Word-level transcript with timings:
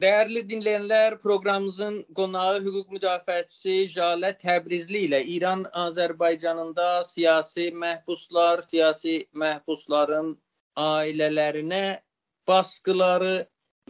Dəyərli 0.00 0.40
dinləyənlər, 0.48 1.14
proqramımızın 1.20 1.96
qonağı 2.18 2.60
hüquq 2.66 2.92
müdafiəçisi 2.94 3.74
Jalə 3.94 4.30
Təbrizli 4.42 5.02
ilə 5.08 5.18
İran 5.32 5.66
Azərbaycanında 5.80 6.86
siyasi 7.08 7.66
məhbuslar, 7.82 8.62
siyasi 8.68 9.16
məhbusların 9.42 10.30
ailələrinə 10.84 11.82
baskıları 12.48 13.34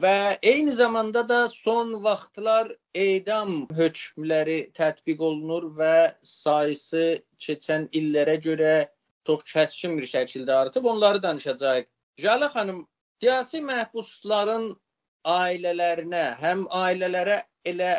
və 0.06 0.16
eyni 0.54 0.74
zamanda 0.80 1.22
da 1.28 1.40
son 1.54 1.94
vaxtlar 2.08 2.74
edam 3.04 3.54
hökmləri 3.78 4.58
tətbiq 4.82 5.24
olunur 5.30 5.70
və 5.78 5.94
sayısı 6.34 7.06
keçən 7.46 7.86
illərə 8.02 8.38
görə 8.50 8.76
çox 9.30 9.46
kəskin 9.54 9.98
bir 10.00 10.10
şəkildə 10.16 10.58
artıb. 10.66 10.90
Onları 10.96 11.22
danışacağıq. 11.22 11.90
Jalə 12.18 12.50
xanım, 12.58 12.86
siyasi 13.22 13.62
məhbusların 13.72 14.72
ailələrinə, 15.24 16.24
həm 16.40 16.66
ailələrə 16.70 17.42
elə 17.64 17.92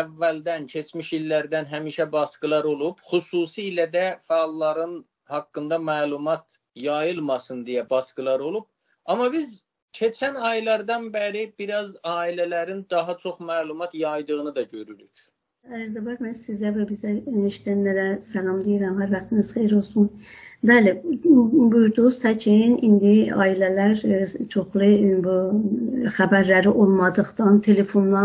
əvvəldən, 0.00 0.66
keçmiş 0.70 1.12
illərdən 1.18 1.66
həmişə 1.70 2.06
baskılar 2.12 2.64
olub, 2.64 3.00
xüsusilə 3.10 3.88
də 3.94 4.04
fəalların 4.28 5.00
haqqında 5.30 5.78
məlumat 5.88 6.60
yayılmasın 6.74 7.64
deyə 7.66 7.88
baskılar 7.90 8.40
olub. 8.40 8.68
Amma 9.06 9.32
biz 9.32 9.64
keçən 9.98 10.38
aylardan 10.52 11.10
bəri 11.14 11.44
biraz 11.58 11.96
ailələrin 12.04 12.84
daha 12.90 13.18
çox 13.18 13.40
məlumat 13.40 13.94
yaydığını 13.94 14.54
da 14.54 14.62
görürük. 14.62 15.26
Ərzəbar, 15.70 16.16
mən 16.24 16.32
sizə 16.34 16.70
və 16.74 16.84
bizə 16.88 17.10
işləyənlərə 17.48 18.04
salam 18.26 18.56
deyirəm. 18.66 18.96
Hər 19.00 19.10
vaxtınız 19.14 19.50
xeyir 19.54 19.74
olsun. 19.76 20.08
Bəli, 20.70 20.94
buyurduğunuz 21.24 22.16
təkin 22.24 22.72
indi 22.88 23.12
ailələr 23.44 24.00
e, 24.16 24.18
çoxlu 24.54 24.88
e, 24.88 25.10
bu 25.26 25.36
xəbərləri 26.16 26.72
olmadıqdan, 26.84 27.60
telefonla 27.68 28.24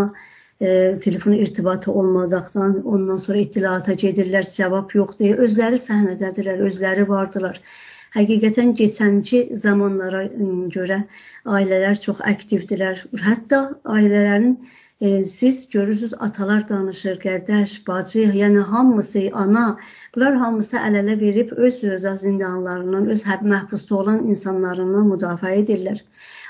e, 0.59 0.69
telefon 1.05 1.35
irtibatı 1.37 1.93
olmadıqdan, 2.01 2.79
ondan 2.95 3.21
sonra 3.25 3.43
ittilata 3.43 3.93
gedirlər, 4.05 4.47
cavab 4.55 4.95
yoxdur. 4.99 5.43
Özləri 5.45 5.81
səhnədədirlər, 5.85 6.63
özləri 6.69 7.05
vardılar. 7.11 7.61
Həqiqətən 8.17 8.73
keçənki 8.79 9.43
zamanlara 9.67 10.25
görə 10.79 11.03
ailələr 11.59 12.01
çox 12.07 12.25
aktivdirlər. 12.33 13.05
Hətta 13.27 13.61
ailələrin 13.97 14.57
e, 15.01 15.23
siz 15.23 15.69
görürsüz 15.69 16.13
atalar 16.13 16.69
danışır, 16.69 17.19
qardaş, 17.19 17.87
bacı, 17.87 18.19
yəni 18.19 18.59
hamısı, 18.59 19.23
ana, 19.33 19.65
bunlar 20.15 20.35
hamısı 20.35 20.77
əl-ələ 20.77 21.19
verib 21.21 21.51
öz 21.57 21.79
özə 21.97 22.15
zindanlarından, 22.23 23.09
öz 23.15 23.25
həb 23.27 23.43
məhbusda 23.53 23.95
olan 23.95 24.23
insanlarından 24.23 25.09
müdafiə 25.11 25.55
edirlər. 25.63 26.03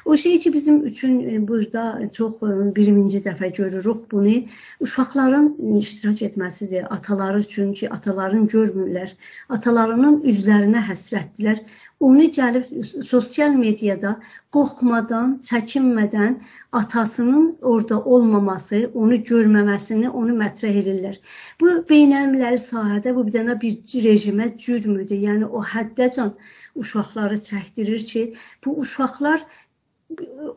O 0.05 0.15
şey 0.17 0.39
ki 0.39 0.53
bizim 0.53 0.85
üçün 0.85 1.29
e, 1.29 1.47
burada 1.47 2.01
çox 2.11 2.33
e, 2.43 2.75
birinci 2.75 3.17
dəfə 3.25 3.49
görürük 3.57 4.11
bunu. 4.11 4.35
Uşaqların 4.79 5.77
iştirak 5.79 6.21
etməsidir. 6.21 6.85
Ataları 6.89 7.39
üçün 7.39 7.73
ki, 7.73 7.89
ataların 7.89 8.45
görmürlər. 8.47 9.15
Atalarının 9.49 10.21
üzlərinə 10.21 10.83
həsrətdilər. 10.89 11.61
Onu 11.99 12.27
gəlib 12.37 12.85
sosial 13.07 13.57
mediada 13.57 14.19
qorxmadan, 14.53 15.39
çəkinmədən 15.49 16.37
atasının 16.71 17.57
orada 17.61 17.99
olmaması, 17.99 18.91
onu 18.93 19.17
görməməsini, 19.31 20.09
onu 20.09 20.37
mətrəh 20.41 20.81
edirlər. 20.83 21.17
Bu 21.61 21.79
beynəlmiləli 21.89 22.61
sahədə 22.61 23.15
bu 23.15 23.25
bir 23.27 23.39
dənə 23.39 23.57
bir 23.61 23.79
rejimə 24.05 24.51
cürmüdür. 24.65 25.17
Yəni 25.29 25.49
o 25.49 25.63
həddəcan 25.73 26.33
uşaqları 26.75 27.37
çəkdirir 27.49 28.05
ki, 28.11 28.23
bu 28.65 28.77
uşaqlar 28.83 29.45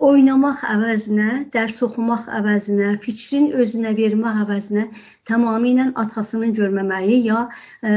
oynamaq 0.09 0.61
əvəzinə, 0.75 1.29
dərs 1.55 1.79
oxumaq 1.87 2.27
əvəzinə, 2.41 2.91
fikrin 3.05 3.49
özünə 3.63 3.95
vermək 3.99 4.43
əvəzinə 4.45 4.85
tamamilə 5.29 5.91
atasının 6.03 6.55
görməməyi 6.57 7.19
ya 7.27 7.45
ə, 7.47 7.93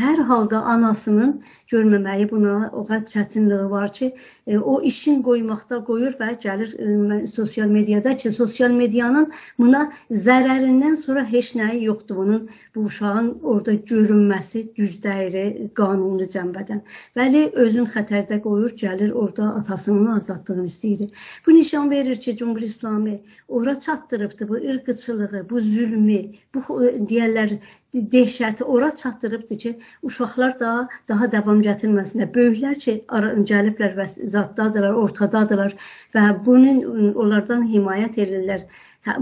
hər 0.00 0.22
halda 0.30 0.62
anasının 0.74 1.36
görməməyi 1.72 2.28
buna 2.30 2.70
o 2.72 2.84
qədər 2.86 3.04
çətinliyi 3.12 3.68
var 3.70 3.92
ki, 3.98 4.12
ə, 4.46 4.58
o 4.60 4.80
işin 4.90 5.22
qoymaqda 5.26 5.82
qoyur 5.88 6.14
və 6.20 6.32
gəlir 6.44 6.74
ə, 6.78 7.20
sosial 7.30 7.72
mediada 7.72 8.14
ki, 8.16 8.30
sosial 8.30 8.74
medianın 8.76 9.28
buna 9.58 9.86
zərərindən 10.26 10.96
sonra 11.00 11.24
heç 11.32 11.54
nəyi 11.60 11.82
yoxdur 11.88 12.20
bunun 12.22 12.48
bu 12.74 12.86
uşağın 12.88 13.32
orada 13.42 13.74
görünməsi 13.92 14.62
düz 14.76 14.98
dəyiri 15.04 15.70
qanuni 15.78 16.28
cənbədən. 16.36 16.82
Bəli, 17.18 17.42
özün 17.64 17.88
xətərdə 17.90 18.40
qoyur, 18.44 18.72
gəlir 18.82 19.12
orada 19.12 19.50
atasının 19.60 20.12
azadlığını 20.16 20.66
istəyir. 20.70 21.10
Bu 21.46 21.54
nişan 21.54 21.90
verir 21.90 22.16
ki, 22.16 22.36
Cumhur 22.36 22.62
İslami 22.62 23.20
ora 23.48 23.78
çatdırıbdı 23.80 24.48
bu 24.48 24.58
irqçılığı, 24.58 25.46
bu 25.50 25.60
zülmü, 25.60 26.22
bu 26.54 26.60
deyərlər 27.10 27.54
dəhşəti 28.14 28.64
ora 28.64 28.90
çatdırıbdı 29.00 29.56
ki, 29.62 29.72
uşaqlar 30.08 30.56
da 30.60 30.72
daha 31.08 31.30
davam 31.32 31.62
gətirməsinlər. 31.64 32.32
Böyüklər 32.34 32.80
ki, 32.84 32.96
gəliblər 33.52 33.96
və 33.96 34.06
zatdadılar, 34.34 34.98
ortadadılar 35.04 35.76
və 36.14 36.26
bunun 36.48 37.14
onlardan 37.14 37.64
himayət 37.70 38.20
edirlər 38.26 38.66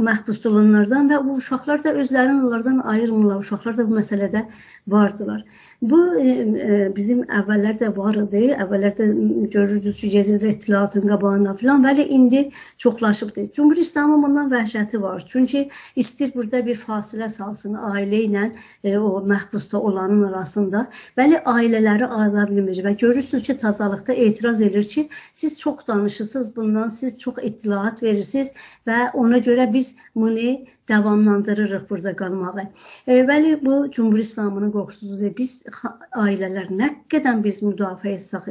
məhbus 0.08 0.46
olanlardan 0.48 1.10
və 1.10 1.20
bu 1.26 1.36
uşaqlar 1.40 1.84
da 1.84 1.92
özlərini 2.00 2.46
onlardan 2.46 2.78
ayırmırlar. 2.78 3.38
Uşaqlar 3.44 3.76
da 3.76 3.88
bu 3.90 3.98
məsələdə 3.98 4.44
vardılar. 4.88 5.44
Bu 5.82 5.98
e, 6.20 6.28
e, 6.28 6.78
bizim 6.96 7.22
əvvəllər 7.40 7.78
də 7.82 7.90
var 7.96 8.16
idi. 8.22 8.42
Əvvəllər 8.64 8.94
də 9.00 9.08
görürdünüz 9.52 10.00
ki, 10.00 10.10
Cəzirə 10.14 10.54
ittilatın 10.54 11.08
qabağına 11.08 11.54
filan, 11.60 11.84
bəli 11.84 12.06
indi 12.18 12.48
çoxlaşıbdı. 12.78 13.44
Cümhur 13.52 13.76
İslamın 13.76 14.22
bundan 14.22 14.50
vəhşəti 14.52 15.00
var. 15.02 15.24
Çünki 15.26 15.68
istir 15.96 16.32
burada 16.34 16.64
bir 16.66 16.80
fasilə 16.80 17.28
salsın 17.28 17.74
ailə 17.74 18.22
ilə 18.28 18.46
e, 18.84 18.96
o 18.98 19.20
məhbusda 19.28 19.76
olanın 19.76 20.22
arasında. 20.30 20.86
Bəli 21.18 21.42
ailələri 21.56 22.08
ayıra 22.08 22.48
bilmir 22.48 22.80
və 22.88 22.96
görürsünüz 22.96 23.42
ki, 23.42 23.56
tazalıqda 23.56 24.12
etiraz 24.12 24.62
edir 24.62 24.84
ki, 24.84 25.08
siz 25.32 25.58
çox 25.58 25.86
danışırsınız 25.86 26.56
bundan, 26.56 26.88
siz 26.88 27.18
çox 27.18 27.38
ittilat 27.42 28.02
verirsiniz 28.02 28.52
və 28.88 29.10
ona 29.14 29.38
görə 29.38 29.73
biz 29.74 29.96
bunu 30.14 30.64
davamlandırırıq 30.88 31.90
burada 31.90 32.16
qalmağı. 32.16 32.64
E, 33.06 33.12
bəli 33.12 33.66
bu 33.66 33.90
Cümhur 33.90 34.18
İslamının 34.18 34.72
qorxusudur. 34.72 35.32
Biz 35.38 35.52
ailələr 36.24 36.68
nə 36.80 36.90
qədər 37.12 37.40
biz 37.44 37.62
müdafiə 37.64 38.14
etsək 38.14 38.50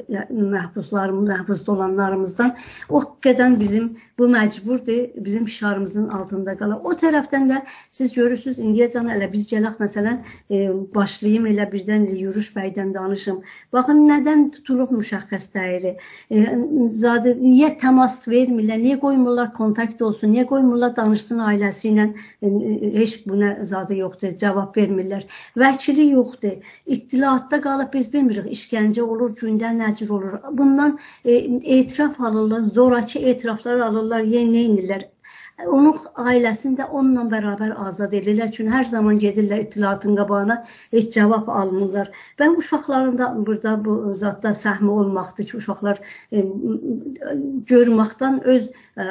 məhbuslar, 0.53 1.13
məhbusda 1.13 1.71
olanlarımızdan 1.75 2.55
o 2.89 3.01
qədər 3.25 3.59
bizim 3.59 3.91
bu 4.19 4.27
məcburdur, 4.33 5.23
bizim 5.25 5.47
şarımızın 5.47 6.09
altında 6.09 6.57
qalır. 6.57 6.81
O 6.83 6.93
tərəfdən 7.03 7.49
də 7.51 7.61
siz 7.89 8.13
görürsüz 8.17 8.59
indiyəcən 8.59 9.11
elə 9.15 9.29
biz 9.31 9.45
gələk 9.51 9.77
məsələn 9.83 10.19
e, 10.49 10.69
başlayım 10.95 11.47
elə 11.53 11.69
birdən 11.71 12.09
Yürüş 12.17 12.51
bəydən 12.57 12.93
danışım. 12.93 13.41
Baxın 13.73 14.03
nədən 14.09 14.49
tutulub 14.57 14.91
müşəxəs 14.97 15.49
dəyiri? 15.55 15.95
E, 16.29 16.43
zadə 16.97 17.37
niyə 17.39 17.73
təmas 17.77 18.23
vermirlər? 18.27 18.81
Niyə 18.81 18.99
qoymurlar 19.05 19.53
kontakt 19.53 20.01
olsun? 20.01 20.33
Niyə 20.33 20.45
qoymurlar 20.49 20.95
danışsın 20.95 21.39
ailəsi 21.53 21.89
ilə? 21.93 22.07
E, 22.41 22.51
heç 22.97 23.15
buna 23.29 23.53
zadı 23.71 23.99
yoxdur, 24.01 24.35
cavab 24.43 24.77
vermirlər. 24.79 25.25
Vəkili 25.63 26.09
yoxdur 26.11 26.75
ittilaatda 26.97 27.61
qalıb 27.67 27.93
biz 27.95 28.11
bilmirik 28.13 28.51
işgəncə 28.57 29.07
olur, 29.15 29.33
gündə 29.41 29.73
nəcür 29.79 30.13
olur. 30.19 30.37
Bundan 30.59 30.99
e, 31.25 31.39
etiraf 31.79 32.21
alırlar, 32.21 32.63
zorakı 32.73 33.25
etiraflar 33.33 33.87
alırlar, 33.89 34.29
yəni 34.35 34.53
nə 34.57 34.63
edirlər? 34.69 35.09
Onun 35.61 35.93
ailəsini 36.17 36.79
də 36.79 36.87
onunla 36.89 37.27
bərabər 37.29 37.75
azad 37.85 38.13
edirlər. 38.17 38.49
Çünki 38.51 38.73
hər 38.73 38.87
zaman 38.89 39.19
gedirlər 39.21 39.61
ittilatın 39.67 40.15
qabağına, 40.17 40.57
heç 40.95 41.11
cavab 41.13 41.47
almırlar. 41.47 42.09
Və 42.41 42.49
uşaqların 42.57 43.17
da 43.19 43.27
burada 43.37 43.75
bu 43.85 43.95
zətdə 44.17 44.53
səhmi 44.57 44.89
olmaqdır 44.89 45.47
ki, 45.51 45.57
uşaqlar 45.61 46.01
e, 46.33 46.43
görməkdən 47.69 48.39
öz 48.53 48.67
e, 48.97 49.07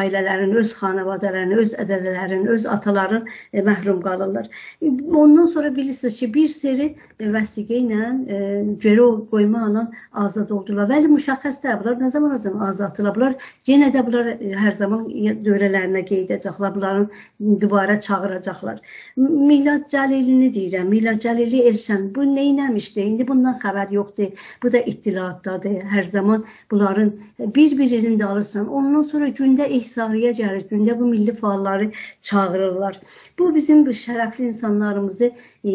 ailələrini, 0.00 0.58
öz 0.62 0.72
xanavadələrini, 0.80 1.60
öz 1.62 1.74
ədədələrini, 1.84 2.50
öz 2.56 2.66
ataların 2.74 3.24
e, 3.52 3.62
məhrum 3.62 4.02
qalırlar. 4.02 4.50
Ondan 4.82 5.46
sonra 5.46 5.76
bilirsiniz 5.76 6.18
ki, 6.20 6.30
bir 6.34 6.50
seri 6.56 6.90
e, 7.20 7.30
vəsiqə 7.38 7.80
ilə 7.84 8.10
e, 8.26 8.42
geri 8.82 9.06
qoymaqla 9.30 9.86
azad 10.26 10.50
oldular. 10.50 10.90
Bəli, 10.90 11.12
müşəxəsdir. 11.14 11.78
Bunlar 11.80 12.02
nə 12.02 12.10
zaman 12.10 12.34
azaddılar? 12.68 13.14
Bunlar 13.14 13.38
yenə 13.70 13.94
də 13.94 14.04
bunlar 14.06 14.34
e, 14.34 14.52
hər 14.58 14.74
zaman 14.74 15.06
dövrələr 15.46 15.83
üzərinə 15.84 16.02
qeydəcəklər, 16.08 16.72
bunların 16.74 17.60
dubara 17.60 17.98
çağıracaqlar. 18.00 18.80
Milad 19.16 19.86
Cəlilini 19.92 20.50
deyirəm, 20.54 20.88
Milad 20.88 21.20
Cəlili 21.24 21.62
Elşən 21.70 22.14
bu 22.14 22.24
nə 22.28 22.44
etmişdi? 22.52 23.00
İndi 23.00 23.26
bundan 23.28 23.56
xəbər 23.62 23.92
yoxdur. 23.94 24.46
Bu 24.62 24.72
da 24.72 24.80
ittilaatdadır. 24.92 25.82
Hər 25.94 26.02
zaman 26.02 26.44
bunların 26.70 27.12
bir-birinin 27.38 28.18
də 28.18 28.24
alırsan. 28.24 28.68
Ondan 28.68 29.02
sonra 29.02 29.28
gündə 29.28 29.68
ihsariyə 29.78 30.32
gəlir, 30.40 30.66
gündə 30.72 30.98
bu 31.00 31.10
milli 31.12 31.32
fəalları 31.32 31.90
çağırırlar. 32.22 33.00
Bu 33.38 33.54
bizim 33.54 33.86
bu 33.86 33.90
şərəfli 33.90 34.48
insanlarımızı, 34.52 35.32
e, 35.64 35.70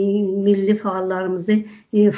milli 0.48 0.78
fəallarımızı 0.84 1.64
e, 1.94 2.10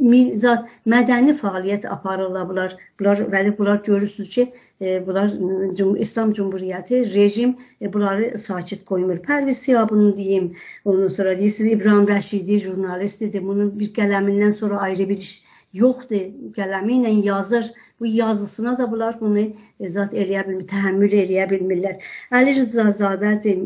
fəaliyyətindən 0.00 0.34
zat 0.34 0.68
mədəni 0.86 1.34
fəaliyyət 1.38 1.86
aparırlar 1.90 2.48
bunlar. 2.48 2.76
Bunlar 3.00 3.22
bəli 3.32 3.54
bunlar 3.58 3.82
görürsüz 3.86 4.28
ki, 4.28 4.46
e, 4.80 5.06
bunlar 5.06 5.28
Cum 5.76 5.96
İslam 5.96 6.32
Cumhuriyyəti 6.32 7.02
rejim 7.14 7.56
e, 7.82 7.92
bunları 7.92 8.38
sakit 8.38 8.84
qoymur. 8.84 9.16
Pərviz 9.28 9.60
Siyabını 9.66 10.16
deyim, 10.16 10.48
ondan 10.84 11.08
sonra 11.08 11.38
deyirsiniz 11.38 11.72
İbrahim 11.72 12.06
Rəşidi 12.06 12.58
jurnalistdir. 12.58 13.42
Bunun 13.42 13.78
bir 13.80 13.92
qələmindən 14.00 14.52
sonra 14.52 14.80
ayrı 14.88 15.08
bir 15.08 15.16
iş 15.16 15.44
yoxdur. 15.74 16.28
Qələmi 16.56 17.00
ilə 17.00 17.12
yazır. 17.24 17.72
Bu 18.00 18.06
yazısına 18.06 18.78
da 18.78 18.90
bunlar 18.90 19.16
bunu 19.20 19.38
e, 19.80 19.88
zat 19.88 20.14
eləyə 20.14 20.46
bilmir, 20.46 20.66
təhəmmül 20.70 21.14
eləyə 21.22 21.48
bilmirlər. 21.50 21.98
Əli 22.32 22.54
Rızazadədir, 22.60 23.58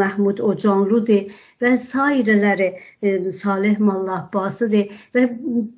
Məhmud 0.00 0.40
Ocanludur 0.40 1.28
və 1.62 1.72
sairələri 1.80 2.68
e, 3.02 3.14
Salih 3.32 3.78
Malla 3.80 4.18
Abbasıdır 4.20 4.96
və 5.16 5.24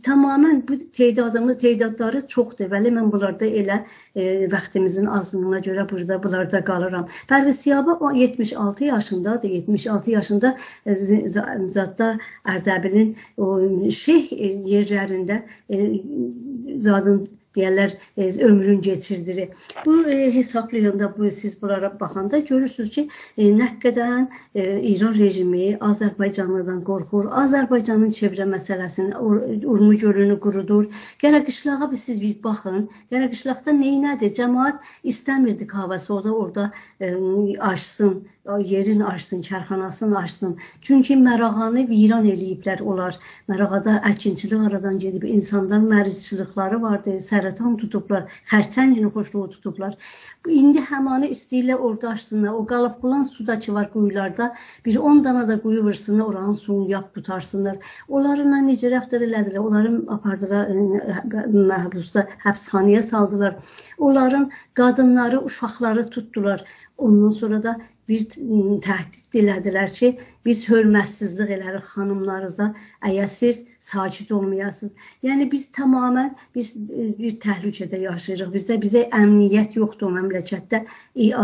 tamamilə 0.07 0.63
bu 0.69 0.79
tədadımı 0.99 1.57
tədadları 1.63 2.25
çoxdur. 2.35 2.71
Bəli 2.73 2.93
mən 2.97 3.11
bunlarda 3.13 3.47
elə 3.63 3.81
e, 4.15 4.49
vaxtımızın 4.53 5.07
azlığına 5.19 5.63
görə 5.69 5.87
burada 5.91 6.21
bunlarda 6.23 6.63
qalıram. 6.65 7.07
Pərviz 7.31 7.63
Siyaba 7.63 7.99
76 8.15 8.85
yaşındadır. 8.85 9.51
76 9.59 10.11
yaşında 10.11 10.55
e, 10.87 10.99
zətdə 11.79 12.13
Ərdəbilin 12.55 13.15
o 13.37 13.59
şeyh 13.91 14.33
yerlərində 14.75 15.43
e, 15.71 15.83
zadın 16.81 17.27
deyərlər 17.59 17.95
e, 18.17 18.29
ömrün 18.49 18.81
keçirdirir. 18.89 19.49
Bu 19.85 19.97
e, 20.09 20.35
hesablayanda 20.35 21.11
bu 21.17 21.31
siz 21.31 21.63
bunlara 21.63 21.93
baxanda 22.01 22.39
görürsüz 22.39 22.91
ki, 22.97 23.09
e, 23.39 23.51
nə 23.61 23.69
qədər 23.83 24.27
e, 24.55 24.81
İran 24.93 25.15
rejimi 25.19 25.69
Azərbaycanlıdan 25.91 26.83
qorxur. 26.89 27.29
Azərbaycanın 27.43 28.15
çevrə 28.21 28.47
məsələsini, 28.55 29.17
Urmu 29.69 29.93
gölünü 29.99 30.39
qurudur. 30.41 30.89
Qərəqışlağa 31.23 31.91
bir 31.91 32.01
siz 32.07 32.23
bir 32.23 32.37
baxın. 32.45 32.89
Qərəqışlaqda 33.13 33.75
nə 33.79 33.95
nədir? 34.05 34.35
Cəmaət 34.39 34.89
istəmirdi 35.13 35.69
havası 35.73 36.15
orada 36.15 36.33
orada 36.35 36.71
e, 37.01 37.15
aşsın, 37.61 38.27
yerin 38.65 39.01
aşsın, 39.01 39.43
kərxanasını 39.43 40.19
aşsın. 40.19 40.57
Çünki 40.81 41.17
Mərağanı 41.17 41.89
viran 41.89 42.27
eləyiblər 42.27 42.83
onlar. 42.83 43.19
Mərağada 43.49 43.99
əkinçilik 44.11 44.67
aradan 44.69 44.99
gedib, 44.99 45.25
insanlar 45.25 45.85
mərizçilikləri 45.93 46.81
vardı, 46.83 47.17
sərətan 47.49 47.77
tutublar, 47.81 48.25
xərçəngini 48.51 49.11
xoşluğu 49.15 49.49
tutublar. 49.55 49.95
Bu 50.45 50.53
indi 50.53 50.83
həmanı 50.85 51.31
istəyirlər 51.35 51.81
orada 51.89 52.11
açsınlar. 52.15 52.53
O 52.61 52.65
qalıb 52.73 52.99
bulan 53.03 53.25
suda 53.25 53.59
ki 53.59 53.75
var 53.75 53.91
quyularda, 53.93 54.53
bir 54.85 54.97
10 55.11 55.25
dana 55.25 55.47
da 55.49 55.61
quyu 55.63 55.83
vursunlar, 55.85 56.27
oranın 56.27 56.53
suyunu 56.53 56.91
yap 56.91 57.15
qutarsınlar. 57.15 57.77
Onlarla 58.09 58.63
necə 58.69 58.93
rəftar 58.93 59.25
elədilər? 59.29 59.59
Onları 59.65 59.95
apardılar 60.17 60.69
məhbusda, 61.73 62.27
həbsxanaya 62.45 63.03
saldılar. 63.03 63.57
Onların 63.99 64.51
qadınları, 64.75 65.45
uşaqları 65.45 66.09
tutdular. 66.11 66.65
Ondan 66.99 67.31
sonra 67.31 67.63
da 67.63 67.79
bir 68.09 68.23
təhdid 68.85 69.37
elədilər 69.43 69.91
ki, 69.93 70.09
biz 70.47 70.63
hörmətsizlik 70.71 71.53
elərik 71.59 71.85
xanımlarınıza, 71.85 72.71
əgər 73.11 73.29
siz 73.33 73.61
sakit 73.91 74.33
olmayasınız. 74.33 74.95
Yəni 75.27 75.49
biz 75.53 75.67
tamamilə 75.77 76.31
biz 76.55 76.73
bir 77.21 77.37
təhlükədə 77.45 78.01
yaşayırıq. 78.07 78.55
Bizdə 78.57 78.81
bizə 78.85 79.05
əmniyyət 79.21 79.77
yoxdur 79.81 80.09
o 80.09 80.17
məmləkətdə 80.17 80.85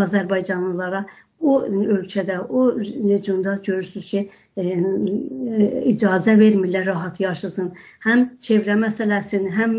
Azərbaycanlılara 0.01 1.05
o 1.43 1.55
ölkədə, 1.67 2.39
o 2.49 2.65
regionda 2.79 3.55
görürsüz 3.67 4.11
ki, 4.11 4.21
e, 4.57 4.63
e, 4.63 5.69
icazə 5.91 6.37
vermirlər 6.39 6.87
rahat 6.87 7.21
yaşasın. 7.21 7.73
Həm 8.07 8.25
çevrə 8.49 8.77
məsələsini, 8.81 9.51
həm 9.59 9.77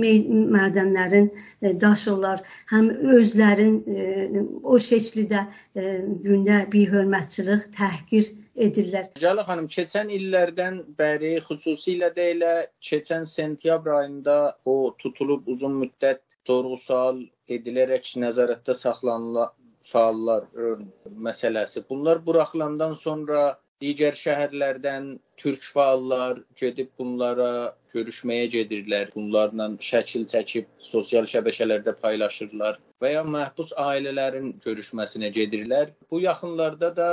mədənlərin 0.56 1.30
e, 1.32 1.74
daşırlar, 1.82 2.44
həm 2.74 2.90
özlərin 3.18 3.78
e, 3.88 4.46
o 4.64 4.80
şəkildə 4.88 5.46
e, 5.76 5.86
gündə 6.28 6.64
bir 6.72 6.92
hörmətçilik, 6.96 7.70
təhqir 7.80 8.32
edirlər. 8.68 9.10
Cələ 9.20 9.48
xanım, 9.48 9.68
keçən 9.72 10.12
illərdən 10.16 10.82
bəri 11.00 11.38
xüsusilə 11.48 12.12
də 12.16 12.32
elə 12.36 12.54
keçən 12.84 13.28
sentyabr 13.30 13.96
ayında 14.02 14.38
o 14.66 14.96
tutulub 15.00 15.48
uzun 15.52 15.80
müddət 15.82 16.24
sorğu-sual 16.48 17.24
edilərək 17.52 18.16
nəzarətdə 18.22 18.76
saxlanılan 18.78 19.54
fəallar 19.92 20.48
məsələsi. 21.28 21.84
Bunlar 21.90 22.22
buraxılandan 22.26 22.96
sonra 23.02 23.44
digər 23.84 24.16
şəhərlərdən 24.18 25.08
türk 25.42 25.66
fəallar 25.76 26.42
gedib 26.62 26.90
bunlara 27.00 27.76
görüşməyə 27.94 28.48
gedirlər. 28.56 29.12
Bunlarla 29.16 29.70
şəkil 29.90 30.26
çəkib 30.32 30.68
sosial 30.80 31.28
şəbəkələrdə 31.32 31.96
paylaşırlar 32.02 32.80
və 33.04 33.12
ya 33.16 33.24
məhbus 33.28 33.74
ailələrin 33.86 34.54
görüşməsinə 34.66 35.32
gedirlər. 35.40 35.92
Bu 36.12 36.22
yaxınlarda 36.24 36.92
da 36.96 37.10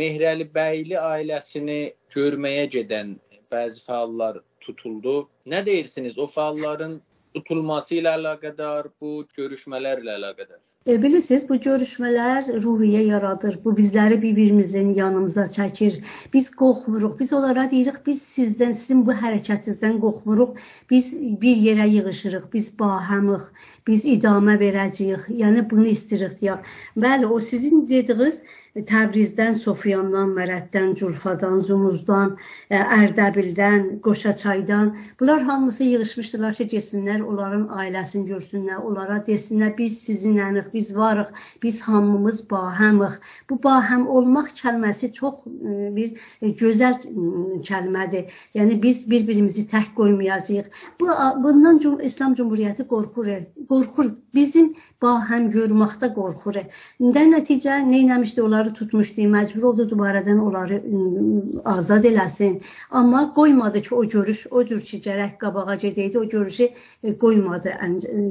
Mehrəli 0.00 0.46
bəyli 0.56 0.96
ailəsini 0.96 1.92
görməyə 2.14 2.64
gedən 2.74 3.16
bəzi 3.52 3.82
fəallar 3.84 4.40
tutuldu. 4.64 5.16
Nə 5.52 5.60
deyirsiniz 5.66 6.16
o 6.18 6.26
fəalların 6.34 6.94
tutulması 7.36 7.98
ilə 8.00 8.14
əlaqədar, 8.18 8.88
bu 9.00 9.26
görüşmələrlə 9.36 10.16
əlaqədar? 10.18 10.60
E, 10.86 10.96
bilirsiniz, 11.02 11.44
bu 11.48 11.56
görüşmələr 11.62 12.48
ruhiyyə 12.62 13.02
yaradır. 13.06 13.58
Bu 13.64 13.72
bizləri 13.78 14.16
bir-birimizin 14.22 14.88
yanımıza 14.94 15.44
çəkir. 15.56 15.98
Biz 16.34 16.48
qorxmuruq. 16.62 17.12
Biz 17.20 17.32
onlara 17.38 17.68
deyirik, 17.70 18.00
biz 18.06 18.22
sizdən, 18.22 18.74
sizin 18.78 19.04
bu 19.06 19.14
hərəkətinizdən 19.20 20.00
qorxmuruq. 20.02 20.58
Biz 20.90 21.06
bir 21.44 21.62
yerə 21.66 21.86
yığışırıq. 21.92 22.48
Biz 22.54 22.66
bahəmiq. 22.80 23.44
Biz 23.86 24.02
idamə 24.16 24.58
verəcəyik. 24.64 25.28
Yəni 25.44 25.62
bunu 25.70 25.86
istəyirik 25.92 26.42
ya. 26.48 26.58
Bəli, 27.06 27.30
o 27.30 27.38
sizin 27.50 27.86
dediyiniz 27.86 28.42
Təbrizdən, 28.72 29.52
Sofiyandan, 29.52 30.30
Mərəddən, 30.32 30.94
Culfadan, 30.96 31.58
Zumuzdan, 31.60 32.30
e, 32.72 32.78
Ərdəbildən, 32.96 33.98
Qoşaçaydan 34.06 34.94
bunlar 35.20 35.42
hamısı 35.44 35.84
yığılmışdılar 35.84 36.54
ki, 36.56 36.66
getsinlər, 36.72 37.20
onların 37.20 37.66
ailəsini 37.82 38.30
görsünlər, 38.30 38.78
onlara 38.80 39.18
desinlər 39.26 39.74
biz 39.76 39.98
sizinlənik, 40.06 40.70
biz 40.72 40.88
varıq, 40.96 41.34
biz 41.62 41.82
hamımız 41.82 42.38
bahəmiq. 42.54 43.18
Bu 43.50 43.58
bahəm 43.66 44.06
olmaq 44.08 44.48
kəlməsi 44.62 45.12
çox 45.20 45.44
e, 45.44 45.92
bir 45.98 46.16
e, 46.40 46.54
gözəl 46.64 46.96
kəlmədir. 47.68 48.32
Yəni 48.56 48.80
biz 48.82 49.04
bir-birimizi 49.10 49.66
tək 49.68 49.92
qoymayacağıq. 50.00 50.72
Bu 51.00 51.12
bundan 51.44 51.76
İslam 52.08 52.32
Cümhuriyyəti 52.40 52.88
qorxur. 52.88 53.28
Qorxur. 53.68 54.14
Bizim 54.34 54.72
bahəm 55.02 55.48
görməkdə 55.54 56.12
qorxur. 56.14 56.58
Də 57.16 57.22
nəticə 57.34 57.80
nə 57.88 58.02
etmişdi? 58.06 58.42
Onları 58.42 58.72
tutmuşdu, 58.72 59.26
məcbur 59.32 59.62
oldu 59.70 59.88
dubaradan 59.90 60.38
onları 60.38 60.82
azad 61.64 62.04
eləsin. 62.04 62.60
Amma 62.90 63.32
qoymadı 63.34 63.82
ki, 63.82 63.94
o 63.94 64.04
görüş 64.04 64.46
o 64.50 64.64
cür 64.64 64.80
ki, 64.80 65.00
gərək 65.06 65.38
qabağa 65.38 65.74
gedəydi, 65.84 66.18
o 66.18 66.28
görüşü 66.28 66.68
e, 67.02 67.16
qoymadı 67.16 67.72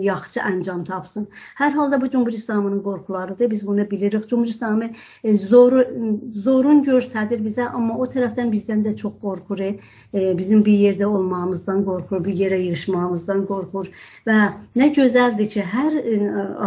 yaxşı 0.02 0.40
əncam 0.40 0.84
tapsın. 0.84 1.28
Hər 1.60 1.72
halda 1.72 2.02
bu 2.02 2.10
Cümhur 2.10 2.32
İslamının 2.32 2.82
qorxularıdır. 2.82 3.52
Biz 3.52 3.68
bunu 3.68 3.92
bilirik. 3.92 4.28
Cümhur 4.30 4.46
İslamı 4.46 4.90
e, 5.24 5.36
zoru 5.36 5.84
zorun 6.32 6.84
göstərir 6.84 7.44
bizə, 7.46 7.68
amma 7.68 7.98
o 7.98 8.06
tərəfdən 8.06 8.52
bizdən 8.52 8.84
də 8.86 8.96
çox 8.96 9.20
qorxur. 9.22 9.60
E, 9.62 10.38
bizim 10.38 10.66
bir 10.66 10.78
yerdə 10.86 11.06
olmağımızdan 11.06 11.84
qorxur, 11.86 12.24
bir 12.26 12.34
yerə 12.34 12.60
yığışmağımızdan 12.62 13.46
qorxur 13.50 13.90
və 14.28 14.38
nə 14.78 14.88
gözəldir 14.96 15.50
ki, 15.54 15.66
hər 15.76 15.98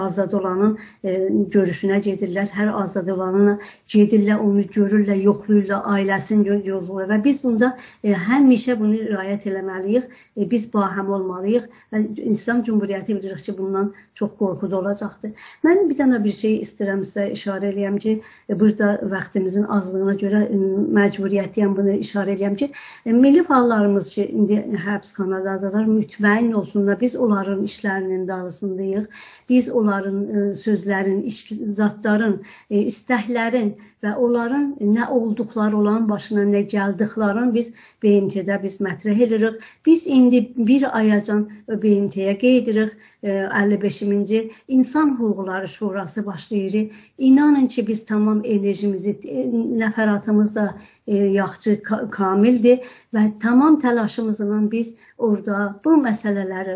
azad 0.03 0.33
olanın 0.39 0.77
e, 1.05 1.15
görüşünə 1.55 2.01
gedirlər. 2.05 2.51
Hər 2.55 2.73
azad 2.83 3.09
olanına 3.15 3.57
gedirlər, 3.95 4.43
onu 4.45 4.65
görürlər, 4.77 5.21
yoxlayırlar, 5.29 5.85
ailəsini 5.97 6.59
yoxlayırlar 6.69 7.11
və 7.15 7.21
biz 7.25 7.43
bunda 7.45 7.71
e, 8.03 8.13
həmişə 8.29 8.79
bunu 8.81 9.01
riayət 9.13 9.49
eləməliyik. 9.51 10.09
E, 10.37 10.49
biz 10.51 10.67
bahəm 10.75 11.11
olmalıyıq 11.19 11.69
və 11.93 12.03
İslam 12.35 12.63
Cümhuriyyəti 12.67 13.17
bilirik 13.19 13.45
ki, 13.45 13.57
bundan 13.59 13.93
çox 14.15 14.35
qorxuda 14.39 14.79
olacaqdır. 14.81 15.33
Mən 15.65 15.85
bir 15.91 15.99
dənə 16.01 16.21
bir 16.25 16.35
şey 16.35 16.59
istəyirəm 16.65 17.05
sizə 17.07 17.29
işarə 17.37 17.71
eləyəm 17.73 17.99
ki, 18.05 18.17
e, 18.49 18.61
burada 18.61 18.99
vaxtımızın 19.11 19.69
azlığına 19.79 20.17
görə 20.25 20.43
e, 20.47 20.61
məcburiyyətiyəm 20.99 21.77
bunu 21.79 21.97
işarə 22.05 22.37
eləyəm 22.37 22.57
ki, 22.61 22.71
e, 23.07 23.13
milli 23.13 23.45
fəallarımız 23.49 24.11
ki, 24.15 24.27
indi 24.39 24.61
həbsxanadadırlar, 24.87 25.89
mütməyin 25.91 26.53
olsunlar. 26.61 27.01
Biz 27.01 27.17
onların 27.17 27.65
işlərinin 27.65 28.29
dalısındayıq. 28.29 29.09
Biz 29.49 29.71
onların 29.85 30.21
e, 30.25 30.43
sözlərin, 30.57 31.23
iş, 31.29 31.41
zatların, 31.77 32.39
ə, 32.41 32.47
e, 32.71 32.83
istəklərin 32.89 33.75
və 34.05 34.15
onların 34.17 34.71
nə 34.81 35.09
olduqları, 35.13 35.77
olan 35.77 36.09
başına 36.09 36.47
nə 36.49 36.65
gəldiklərini 36.75 37.53
biz 37.55 37.71
BMT-də 38.03 38.61
biz 38.63 38.81
mətrəh 38.85 39.23
edirik. 39.27 39.61
Biz 39.87 40.07
indi 40.07 40.43
bir 40.57 40.89
ayacan 40.97 41.49
BMT-yə 41.69 42.39
qeydirik. 42.41 42.97
55-ci 43.25 44.51
İnsan 44.69 45.15
Hüquqları 45.19 45.69
Şurası 45.69 46.27
başlayır. 46.27 46.91
İnanın 47.19 47.67
ki 47.67 47.87
biz 47.87 48.05
tamam 48.05 48.43
enerjimizi 48.45 49.13
nəfəratımız 49.81 50.55
da 50.55 50.75
e, 51.07 51.17
yaxşı 51.17 51.83
kamildir 52.11 52.79
və 53.15 53.25
tamam 53.43 53.79
təlaşımızla 53.79 54.71
biz 54.73 54.95
orada 55.19 55.81
bu 55.85 55.95
məsələləri 56.03 56.75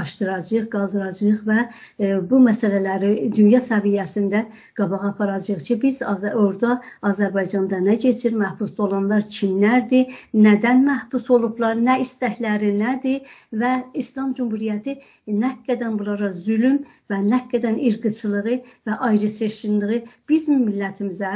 aşdıracağıq, 0.00 0.66
qaldıracağıq 0.72 1.42
və 1.46 1.58
e, 1.62 2.08
bu 2.30 2.40
məsələləri 2.42 3.30
dünya 3.36 3.60
səviyyəsində 3.64 4.42
qabağa 4.78 5.12
aparacağıq 5.12 5.62
ki, 5.68 5.76
biz 5.82 6.00
orada 6.08 6.78
Azərbaycanda 7.10 7.80
nə 7.84 7.98
keçir, 8.04 8.34
məhbus 8.42 8.74
olanlar 8.86 9.22
kimlərdir, 9.38 10.18
nədən 10.34 10.84
məhbus 10.88 11.28
olublar, 11.36 11.78
nə 11.88 11.98
istəkləri 12.04 12.72
nədir 12.80 13.38
və 13.62 13.72
İslam 14.02 14.34
Cümhuriyyəti 14.34 14.98
nə 15.44 15.54
qədər 15.68 15.94
bunlara 15.98 16.32
zülm 16.42 16.82
və 17.10 17.22
nə 17.30 17.44
qədər 17.52 17.78
irqçılığı 17.90 18.58
və 18.88 19.00
ayrı 19.10 19.32
seçkinliyi 19.38 20.04
bizim 20.28 20.66
millətimizə 20.68 21.34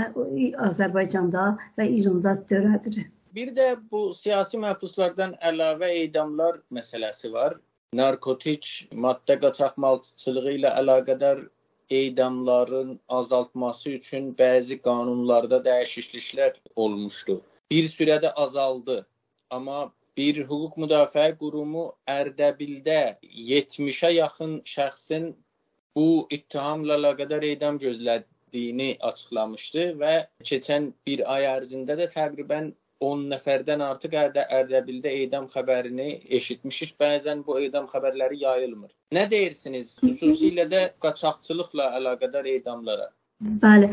Azərbaycanda 0.69 1.49
və 1.79 1.91
İranda 2.01 2.39
törədir. 2.53 3.03
Bir 3.37 3.51
də 3.57 3.67
bu 3.91 4.01
siyasi 4.15 4.59
məhbuslardan 4.63 5.31
əlavə 5.51 5.89
edamlar 5.99 6.59
məsələsi 6.79 7.31
var. 7.33 7.55
Narkotik 8.01 8.67
maddə 9.05 9.37
qaçaqmalçılığı 9.45 10.53
ilə 10.57 10.73
əlaqədar 10.81 11.41
edamların 11.99 12.91
azaltması 13.21 13.95
üçün 13.99 14.29
bəzi 14.43 14.79
qanunlarda 14.89 15.63
dəyişikliklər 15.69 16.61
olmuşdu. 16.85 17.39
Bir 17.71 17.89
sürədə 17.95 18.33
azaldı. 18.45 18.99
Amma 19.51 19.81
bir 20.17 20.43
hüquq 20.51 20.77
müdafiə 20.85 21.31
qurumu 21.41 21.87
Ərdəbildə 22.19 23.01
70-ə 23.53 24.13
yaxın 24.19 24.59
şəxsin 24.75 25.33
bu 25.97 26.07
ittihamla 26.39 27.01
əlaqədar 27.01 27.49
edam 27.55 27.81
gözlədi 27.87 28.29
etdiyini 28.53 28.97
açıqlamışdı 29.01 29.83
və 30.01 30.13
keçən 30.49 30.93
bir 31.09 31.23
ay 31.35 31.47
ərzində 31.49 31.97
də 31.97 32.09
təqribən 32.13 32.67
10 33.09 33.23
nəfərdən 33.33 33.83
artıq 33.87 34.15
Ərdə 34.25 34.45
Ərdəbildə 34.59 35.13
edam 35.25 35.49
xəbərini 35.55 36.09
eşitmişik. 36.39 36.95
Bəzən 37.03 37.43
bu 37.47 37.59
edam 37.67 37.89
xəbərləri 37.95 38.39
yayılmır. 38.43 38.93
Nə 39.19 39.25
deyirsiniz? 39.33 39.97
Xüsusilə 40.05 40.69
də 40.75 40.83
qaçaqçılıqla 41.07 41.89
əlaqədar 41.99 42.49
edamlara. 42.55 43.09
Bəli. 43.43 43.91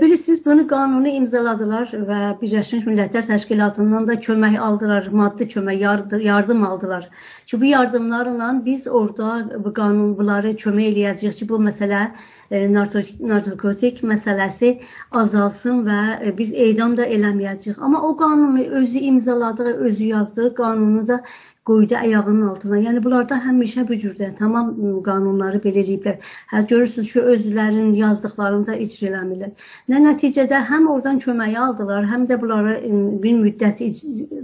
Bilirsiniz, 0.00 0.40
bunu 0.46 0.66
qanunu 0.68 1.08
imzaladılar 1.08 1.92
və 2.08 2.18
Birləşmiş 2.40 2.82
Millətlər 2.84 3.24
Təşkilatından 3.30 4.04
da 4.10 4.16
kömək 4.26 4.58
aldılar, 4.60 5.06
maddi 5.20 5.46
kömək, 5.54 5.80
yardım 6.24 6.64
aldılar. 6.68 7.06
Ki 7.46 7.60
bu 7.60 7.64
yardımlarla 7.64 8.50
biz 8.64 8.88
orada 8.88 9.64
bu 9.64 9.72
qanun 9.72 10.12
bunları 10.18 10.52
kömək 10.64 10.90
eləyəcəyik 10.90 11.38
ki, 11.38 11.48
bu 11.48 11.62
məsələ 11.64 12.02
e, 12.50 12.66
narkotik 12.74 14.02
məsələsi 14.12 14.74
azalsın 15.22 15.80
və 15.88 16.00
e, 16.20 16.34
biz 16.38 16.52
edam 16.68 16.96
da 17.00 17.08
eləməyəcəyik. 17.08 17.80
Amma 17.80 18.02
o 18.04 18.16
qanunu 18.20 18.66
özü 18.82 19.06
imzaladığı, 19.08 19.74
özü 19.88 20.12
yazdığı 20.12 20.54
qanunu 20.60 21.08
da 21.08 21.22
qoydu 21.68 21.96
ayağının 21.96 22.46
altına. 22.48 22.78
Yəni 22.80 23.02
bunlarda 23.04 23.36
həmişə 23.44 23.84
bu 23.88 23.96
cürdə 24.02 24.30
tamam 24.36 24.70
qanunları 25.04 25.60
belə 25.64 25.82
eləyiblər. 25.84 26.16
Hə 26.52 26.62
görürsüz 26.70 27.12
ki, 27.12 27.20
özlərinin 27.34 27.92
yazdıqlarını 27.98 28.66
da 28.66 28.76
icra 28.84 29.10
eləmirlər. 29.10 29.52
Nə 29.92 30.00
nəticədə 30.06 30.62
həm 30.70 30.88
oradan 30.94 31.20
köməyi 31.20 31.58
aldılar, 31.60 32.06
həm 32.08 32.24
də 32.30 32.40
bunları 32.40 32.78
bir 33.22 33.36
müddət 33.42 33.82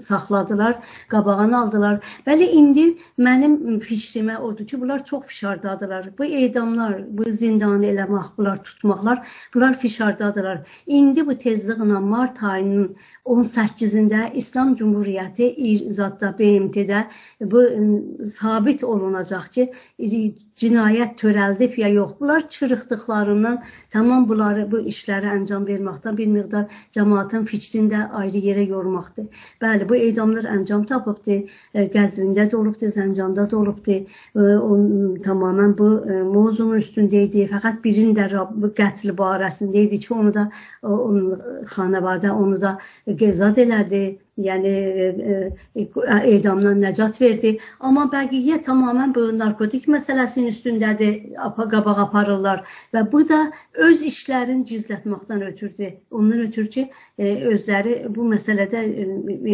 saxladılar, 0.09 0.77
qabağını 1.15 1.59
aldılar. 1.63 1.99
Bəli, 2.27 2.51
indi 2.61 2.87
mənim 3.29 3.81
fikrimə 3.81 4.37
odur 4.39 4.69
ki, 4.69 4.81
bunlar 4.81 5.05
çox 5.05 5.27
fişardadılar. 5.27 6.11
Bu 6.19 6.25
edamlar, 6.25 7.01
bu 7.09 7.31
zindanı 7.31 7.87
eləmək, 7.95 8.31
bunlar 8.37 8.63
tutmaqlar, 8.63 9.25
bunlar 9.55 9.79
fişardadılar. 9.79 10.63
İndi 10.87 11.27
bu 11.27 11.33
tezliklə 11.33 12.01
mart 12.01 12.43
ayının 12.45 12.95
18-də 13.25 14.33
İslam 14.35 14.75
Cümhuriyyəti 14.75 15.51
İzadda 15.73 16.35
BMT-də 16.39 17.06
bu 17.41 17.63
sabit 18.31 18.85
olunacaq 18.85 19.47
ki, 19.57 19.67
cinayət 20.63 21.17
törəldib 21.23 21.77
ya 21.81 21.89
yox. 21.89 22.17
Bunlar 22.21 22.49
çırıqdıqlarından 22.49 23.59
tamam 23.91 24.29
bunları 24.29 24.67
bu 24.73 24.81
işləri 24.93 25.31
əncam 25.37 25.67
verməkdən 25.69 26.17
bir 26.19 26.29
miqdar 26.35 26.67
cəmaatın 26.97 27.45
fikrini 27.51 27.93
də 27.93 28.03
ayrı 28.21 28.43
yerə 28.49 28.67
yormaqdır. 28.69 29.29
Bəli, 29.63 29.89
bu 29.89 29.97
edamlar 29.97 30.49
əncam 30.57 30.87
tapıbdı. 30.87 31.39
Qəzvində 31.97 32.49
də 32.51 32.57
olubdu, 32.57 32.91
Zəncanda 32.93 33.47
da 33.51 33.57
olubdu. 33.59 33.99
Tamamilə 35.27 35.71
bu 35.79 35.91
mövzunun 36.35 36.81
üstündə 36.81 37.27
idi. 37.29 37.47
Fəqət 37.51 37.83
birinin 37.85 38.15
də 38.17 38.29
qətl 38.81 39.15
barəsində 39.19 39.87
idi 39.87 40.01
ki, 40.03 40.13
onu 40.15 40.35
da 40.35 40.49
xanəvadə 41.77 42.31
onu 42.31 42.61
da 42.61 42.77
qezad 43.07 43.59
elədi, 43.63 44.05
yəni 44.37 44.69
e, 44.69 45.07
e, 45.75 45.85
edamdan 46.35 46.81
nəcat 46.83 47.19
verdi. 47.21 47.55
Amma 47.81 48.07
bəqiyyə 48.13 48.59
tamamilə 48.65 49.09
bu 49.17 49.25
narkotik 49.39 49.87
məsələsinin 49.93 50.51
üstündədir, 50.53 51.17
qabaq 51.57 52.03
aparırlar 52.05 52.63
və 52.95 53.05
bu 53.13 53.23
da 53.29 53.39
öz 53.89 54.03
işlərini 54.11 54.67
gizlətməkdən 54.69 55.47
ötürdü. 55.49 55.91
Ondan 56.11 56.45
ötürü 56.47 56.69
ki, 56.77 56.85
e, 57.19 57.33
özləri 57.53 57.97
bu 58.17 58.29
məsələdə 58.33 58.85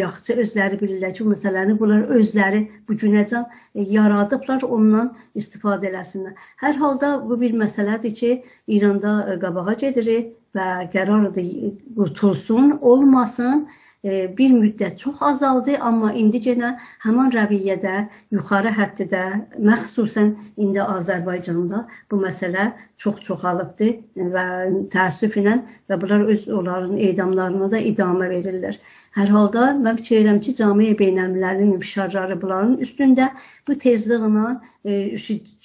yaxşı 0.01 0.39
özləri 0.43 0.81
bilirlər 0.83 1.15
ki, 1.15 1.25
bu 1.27 1.37
məsələni 1.37 1.79
bunlar 1.79 2.11
özləri 2.19 2.65
bu 2.89 2.99
günəcən 3.05 3.47
yaradıblar, 3.95 4.67
ondan 4.67 5.13
istifadə 5.39 5.93
eləsinlər. 5.93 6.35
Hər 6.65 6.83
halda 6.83 7.15
bu 7.29 7.39
bir 7.41 7.55
məsələdir 7.65 8.15
ki, 8.19 8.33
İranda 8.67 9.39
qabağa 9.43 9.79
gedir 9.79 10.11
və 10.57 10.69
qərardır 10.93 11.49
qurtulsun, 11.97 12.79
olmasın 12.81 13.67
bir 14.05 14.53
müddət 14.53 14.97
çox 14.99 15.21
azaldı, 15.23 15.77
amma 15.89 16.09
indi 16.19 16.41
yenə 16.43 16.73
həmin 17.05 17.29
rəviyyədə, 17.35 17.93
yuxarı 18.35 18.73
hədddə, 18.75 19.21
məxsusən 19.69 20.33
indi 20.65 20.83
Azərbaycanda 20.83 21.85
bu 22.11 22.19
məsələ 22.25 22.65
çox 23.05 23.21
çoxalıbdı 23.29 23.91
və 24.35 24.47
təəssüf 24.95 25.39
ilə 25.43 25.55
və 25.91 26.01
bunlar 26.03 26.27
öz 26.35 26.45
onların 26.59 26.99
edamlarına 27.11 27.71
da 27.77 27.83
idamə 27.93 28.31
verirlər. 28.35 28.81
Hər 29.21 29.33
halda 29.37 29.71
mən 29.79 30.03
fikir 30.03 30.21
edirəm 30.21 30.43
ki, 30.43 30.57
camiə 30.63 30.99
beynəlmillərin 30.99 31.73
inşarları 31.77 32.41
bunların 32.43 32.77
üstündə 32.83 33.31
bu 33.69 33.79
tezliklə 33.87 34.47
e, 34.85 35.15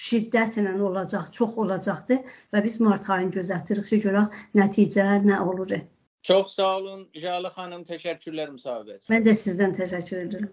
şiddətlə 0.08 0.78
olacaq, 0.92 1.32
çox 1.34 1.58
olacaqdır 1.66 2.40
və 2.54 2.64
biz 2.70 2.80
mart 2.86 3.10
ayını 3.10 3.40
gözlətirik 3.42 3.94
ki, 3.94 4.04
görək 4.06 4.42
nəticə 4.62 5.12
nə 5.26 5.42
olur. 5.42 5.80
Çox 6.28 6.56
sağ 6.58 6.72
olun 6.78 7.04
Jalə 7.16 7.50
xanım, 7.54 7.84
təşəkkürlər 7.88 8.50
müsahibət. 8.52 9.06
Mən 9.14 9.24
də 9.24 9.34
sizdən 9.42 9.76
təşəkkür 9.78 10.26
edirəm. 10.26 10.50